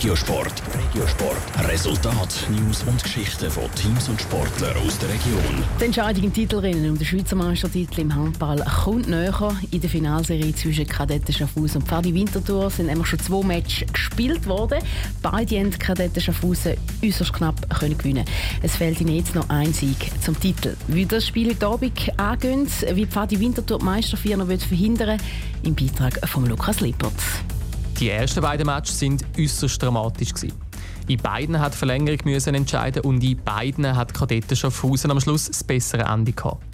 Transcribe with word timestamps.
Regiosport. 0.00 0.62
Regiosport. 0.74 1.68
Resultat, 1.68 2.46
News 2.48 2.82
und 2.84 3.02
Geschichten 3.02 3.50
von 3.50 3.64
Teams 3.74 4.08
und 4.08 4.18
Sportlern 4.18 4.74
aus 4.78 4.98
der 4.98 5.10
Region. 5.10 5.62
Die 5.78 5.84
Entscheidung 5.84 6.24
im 6.24 6.32
Titelrennen 6.32 6.92
um 6.92 6.96
den 6.96 7.04
Schweizer 7.06 7.36
Meistertitel 7.36 8.00
im 8.00 8.14
Handball 8.14 8.64
kommt 8.82 9.10
näher. 9.10 9.54
In 9.70 9.78
der 9.78 9.90
Finalserie 9.90 10.54
zwischen 10.54 10.86
Kadetten 10.86 11.34
Schaffhausen 11.34 11.82
und 11.82 11.86
Pfadi 11.86 12.14
Winterthur 12.14 12.70
sind 12.70 12.86
nämlich 12.86 13.08
schon 13.08 13.18
zwei 13.18 13.44
Matches 13.44 13.92
gespielt 13.92 14.46
worden. 14.46 14.78
Beide 15.20 15.58
haben 15.58 15.70
Kadetten 15.70 16.22
Schaffhausen 16.22 16.78
äußerst 17.04 17.34
knapp 17.34 17.68
können 17.78 17.98
gewinnen. 17.98 18.24
Es 18.62 18.76
fehlt 18.76 19.02
ihnen 19.02 19.16
jetzt 19.16 19.34
noch 19.34 19.50
ein 19.50 19.74
Sieg 19.74 20.10
zum 20.22 20.40
Titel. 20.40 20.78
Wie 20.88 21.04
das 21.04 21.26
Spiel 21.26 21.50
heute 21.50 21.66
Abend 21.66 22.18
angeht, 22.18 22.96
wie 22.96 23.04
Pfadi 23.04 23.38
Winterthur 23.38 23.78
die 23.78 23.84
Meistervierer 23.84 24.46
verhindern 24.46 25.20
im 25.62 25.74
Beitrag 25.74 26.26
von 26.26 26.46
Lukas 26.46 26.80
Lippert. 26.80 27.12
Die 28.00 28.08
ersten 28.08 28.40
beiden 28.40 28.64
Matches 28.64 28.98
sind 28.98 29.26
äußerst 29.38 29.82
dramatisch. 29.82 30.32
Gewesen. 30.32 30.56
In 31.06 31.18
beiden 31.18 31.60
hat 31.60 31.74
Verlängerung 31.74 32.20
müssen 32.24 32.54
entscheiden 32.54 33.02
und 33.02 33.22
in 33.22 33.36
beiden 33.36 33.94
hat 33.94 34.14
Kadetten 34.14 34.56
Schaffhausen 34.56 35.10
am 35.10 35.20
Schluss 35.20 35.48
das 35.48 35.62
bessere 35.62 36.04
Ende 36.04 36.32
gehabt. 36.32 36.64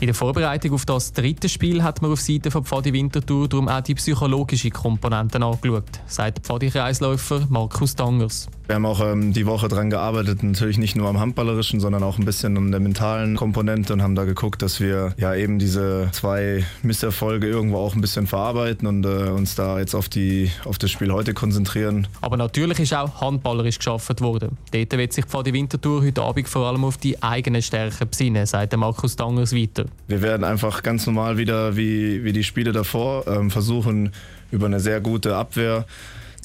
In 0.00 0.06
der 0.06 0.14
Vorbereitung 0.14 0.72
auf 0.72 0.86
das 0.86 1.12
dritte 1.12 1.50
Spiel 1.50 1.82
hat 1.82 2.00
man 2.00 2.10
auf 2.10 2.22
Seite 2.22 2.50
von 2.50 2.64
Pfadi 2.64 2.90
Winterthur 2.90 3.46
darum 3.46 3.68
auch 3.68 3.82
die 3.82 3.94
psychologische 3.94 4.70
Komponente 4.70 5.38
angeschaut, 5.42 5.84
sagt 6.06 6.38
Pfadi-Kreisläufer 6.38 7.46
Markus 7.50 7.96
Dangers. 7.96 8.48
Wir 8.66 8.76
haben 8.76 8.86
auch 8.86 9.00
ähm, 9.00 9.32
die 9.34 9.46
Woche 9.46 9.68
daran 9.68 9.90
gearbeitet, 9.90 10.42
natürlich 10.42 10.78
nicht 10.78 10.96
nur 10.96 11.08
am 11.08 11.18
Handballerischen, 11.18 11.80
sondern 11.80 12.02
auch 12.04 12.18
ein 12.18 12.24
bisschen 12.24 12.56
an 12.56 12.70
der 12.70 12.80
mentalen 12.80 13.36
Komponente 13.36 13.92
und 13.92 14.00
haben 14.00 14.14
da 14.14 14.24
geguckt, 14.24 14.62
dass 14.62 14.80
wir 14.80 15.12
ja 15.18 15.34
eben 15.34 15.58
diese 15.58 16.08
zwei 16.12 16.64
Misserfolge 16.82 17.48
irgendwo 17.48 17.78
auch 17.78 17.94
ein 17.94 18.00
bisschen 18.00 18.26
verarbeiten 18.26 18.86
und 18.86 19.04
äh, 19.04 19.28
uns 19.28 19.54
da 19.56 19.80
jetzt 19.80 19.94
auf, 19.94 20.08
die, 20.08 20.50
auf 20.64 20.78
das 20.78 20.90
Spiel 20.90 21.12
heute 21.12 21.34
konzentrieren. 21.34 22.06
Aber 22.22 22.36
natürlich 22.38 22.78
ist 22.78 22.94
auch 22.94 23.20
handballerisch 23.20 23.78
geschaffen 23.78 24.18
worden. 24.20 24.56
Dort 24.72 24.92
wird 24.92 25.12
sich 25.12 25.26
Pfadi 25.26 25.52
Winterthur 25.52 26.02
heute 26.02 26.22
Abend 26.22 26.48
vor 26.48 26.66
allem 26.68 26.84
auf 26.84 26.96
die 26.96 27.20
eigenen 27.22 27.60
Stärken 27.60 28.08
besinnen, 28.08 28.46
sagt 28.46 28.74
Markus 28.76 29.16
Dangers 29.16 29.52
weiter. 29.52 29.89
Wir 30.08 30.22
werden 30.22 30.44
einfach 30.44 30.82
ganz 30.82 31.06
normal 31.06 31.36
wieder 31.36 31.76
wie, 31.76 32.24
wie 32.24 32.32
die 32.32 32.44
Spiele 32.44 32.72
davor 32.72 33.26
ähm, 33.26 33.50
versuchen, 33.50 34.12
über 34.50 34.66
eine 34.66 34.80
sehr 34.80 35.00
gute 35.00 35.36
Abwehr 35.36 35.86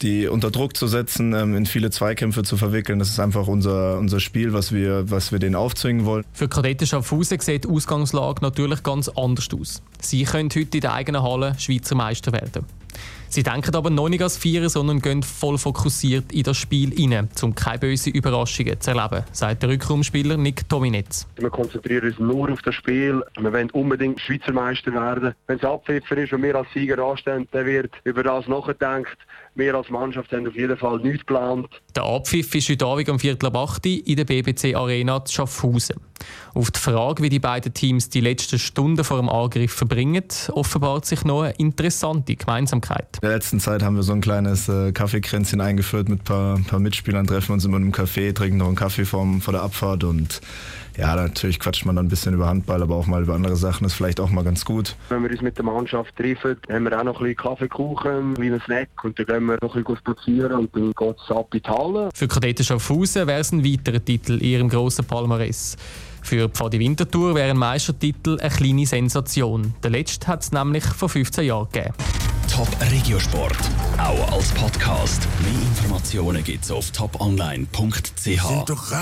die 0.01 0.27
unter 0.27 0.51
Druck 0.51 0.75
zu 0.75 0.87
setzen, 0.87 1.33
ähm, 1.33 1.55
in 1.55 1.65
viele 1.65 1.89
Zweikämpfe 1.89 2.43
zu 2.43 2.57
verwickeln. 2.57 2.99
Das 2.99 3.09
ist 3.09 3.19
einfach 3.19 3.47
unser, 3.47 3.97
unser 3.97 4.19
Spiel, 4.19 4.53
was 4.53 4.71
wir, 4.71 5.09
was 5.09 5.31
wir 5.31 5.39
denen 5.39 5.55
aufzwingen 5.55 6.05
wollen. 6.05 6.23
Für 6.33 6.47
Kadetten 6.47 6.87
Schaffhausen 6.87 7.39
sieht 7.39 7.63
die 7.63 7.69
Ausgangslage 7.69 8.41
natürlich 8.41 8.83
ganz 8.83 9.09
anders 9.09 9.47
aus. 9.53 9.81
Sie 10.01 10.23
können 10.23 10.49
heute 10.49 10.77
in 10.77 10.81
der 10.81 10.93
eigenen 10.93 11.23
Halle 11.23 11.55
Schweizer 11.57 11.95
Meister 11.95 12.33
werden. 12.33 12.65
Sie 13.29 13.43
denken 13.43 13.75
aber 13.75 13.89
noch 13.89 14.09
nicht 14.09 14.23
als 14.23 14.37
Vierer, 14.37 14.69
sondern 14.69 15.01
gehen 15.01 15.23
voll 15.23 15.57
fokussiert 15.57 16.31
in 16.31 16.43
das 16.43 16.57
Spiel 16.57 16.91
hinein, 16.91 17.29
um 17.41 17.53
keine 17.53 17.79
bösen 17.79 18.13
Überraschungen 18.13 18.79
zu 18.79 18.91
erleben, 18.91 19.23
sagt 19.31 19.63
der 19.63 19.69
Rückraumspieler 19.69 20.37
Nick 20.37 20.67
Dominetz. 20.69 21.27
Wir 21.37 21.49
konzentrieren 21.49 22.07
uns 22.07 22.19
nur 22.19 22.51
auf 22.51 22.61
das 22.61 22.75
Spiel. 22.75 23.23
Wir 23.39 23.53
wollen 23.53 23.69
unbedingt 23.71 24.21
Schweizer 24.21 24.53
Meister 24.53 24.93
werden. 24.93 25.33
Wenn 25.47 25.57
es 25.57 25.63
Abpfiffer 25.63 26.17
ist 26.17 26.33
und 26.33 26.43
wir 26.43 26.55
als 26.55 26.67
Sieger 26.73 26.99
anstehen, 26.99 27.47
dann 27.51 27.65
wird 27.65 27.91
über 28.03 28.23
das 28.23 28.47
nachgedacht. 28.47 29.17
Wir 29.55 29.73
als 29.75 29.89
Mannschaft 29.89 30.31
haben 30.31 30.47
auf 30.47 30.55
jeden 30.55 30.77
Fall 30.77 30.99
nichts 30.99 31.19
geplant. 31.19 31.69
Der 31.95 32.03
Abpfiff 32.03 32.53
ist 32.55 32.69
heute 32.69 32.85
Abend 32.85 33.09
um 33.09 33.19
Viertel 33.19 33.47
ab 33.47 33.55
8 33.55 33.85
in 33.85 34.15
der 34.15 34.25
BBC 34.25 34.75
Arena 34.75 35.23
zu 35.23 35.33
Schaffhausen. 35.33 35.95
Auf 36.53 36.71
die 36.71 36.79
Frage, 36.79 37.21
wie 37.21 37.29
die 37.29 37.39
beiden 37.39 37.73
Teams 37.73 38.09
die 38.09 38.21
letzten 38.21 38.59
Stunden 38.59 39.03
vor 39.03 39.17
dem 39.17 39.29
Angriff 39.29 39.73
verbringen, 39.73 40.23
offenbart 40.51 41.05
sich 41.05 41.25
noch 41.25 41.43
eine 41.43 41.53
interessante 41.53 42.35
Gemeinsamkeit. 42.35 43.19
In 43.21 43.27
der 43.27 43.31
letzten 43.31 43.59
Zeit 43.59 43.83
haben 43.83 43.95
wir 43.95 44.03
so 44.03 44.13
ein 44.13 44.21
kleines 44.21 44.69
äh, 44.69 44.91
Kaffeekränzchen 44.91 45.61
eingeführt 45.61 46.09
mit 46.09 46.21
ein 46.21 46.23
paar, 46.23 46.59
paar, 46.59 46.79
Mitspielern, 46.79 47.27
treffen 47.27 47.53
uns 47.53 47.65
immer 47.65 47.77
in 47.77 47.83
einem 47.83 47.91
Café, 47.91 48.33
trinken 48.33 48.57
noch 48.57 48.67
einen 48.67 48.75
Kaffee 48.75 49.05
vor, 49.05 49.27
vor 49.41 49.51
der 49.51 49.63
Abfahrt 49.63 50.03
und 50.03 50.41
ja, 50.97 51.13
natürlich 51.15 51.59
quatscht 51.59 51.85
man 51.85 51.95
dann 51.97 52.05
ein 52.05 52.09
bisschen 52.09 52.33
über 52.33 52.47
Handball, 52.47 52.81
aber 52.81 52.95
auch 52.95 53.05
mal 53.05 53.21
über 53.21 53.33
andere 53.33 53.55
Sachen. 53.55 53.83
Das 53.83 53.91
ist 53.91 53.97
vielleicht 53.97 54.19
auch 54.19 54.29
mal 54.29 54.43
ganz 54.43 54.63
gut. 54.63 54.95
Wenn 55.09 55.23
wir 55.23 55.29
uns 55.29 55.41
mit 55.41 55.57
der 55.57 55.65
Mannschaft 55.65 56.15
treffen, 56.15 56.55
haben 56.69 56.85
wir 56.85 56.97
auch 56.97 57.03
noch 57.03 57.19
ein 57.19 57.23
bisschen 57.23 57.35
Kaffeekuchen, 57.35 58.37
wie 58.37 58.51
ein 58.51 58.61
Snack 58.61 58.89
und 59.03 59.19
dann 59.19 59.25
gehen 59.25 59.45
wir 59.45 59.57
noch 59.61 59.75
ein 59.75 59.83
bisschen 59.83 59.97
spazieren 59.97 60.53
und 60.53 60.75
dann 60.75 60.93
geht 60.93 61.15
es 61.21 61.35
ab 61.35 61.53
in 61.53 61.61
die 61.61 61.69
Halle. 61.69 62.09
Für 62.13 62.27
Kadetten 62.27 62.63
Schaffhausen 62.63 63.27
wäre 63.27 63.41
es 63.41 63.51
ein 63.51 63.63
weiterer 63.65 64.03
Titel 64.03 64.33
in 64.33 64.45
ihrem 64.45 64.69
grossen 64.69 65.05
Palmares. 65.05 65.75
Für 66.25 66.49
Pfadi 66.49 66.79
Winterthur 66.79 67.35
wäre 67.35 67.51
ein 67.51 67.57
Meistertitel 67.57 68.39
eine 68.39 68.49
kleine 68.49 68.87
Sensation. 68.87 69.75
Der 69.83 69.91
letzte 69.91 70.25
hat 70.25 70.41
es 70.41 70.51
nämlich 70.51 70.83
vor 70.83 71.07
15 71.07 71.45
Jahren 71.45 71.67
gegeben. 71.71 71.93
Top 72.51 72.67
Regiosport, 72.91 73.55
auch 73.99 74.31
als 74.33 74.49
Podcast. 74.53 75.27
Mehr 75.43 75.51
Informationen 75.51 76.43
gibt 76.43 76.63
es 76.63 76.71
auf 76.71 76.89
toponline.ch. 76.89 78.65